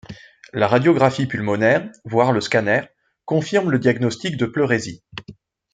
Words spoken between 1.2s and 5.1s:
pulmonaire, voire le scanner, confirment le diagnostic de pleurésie.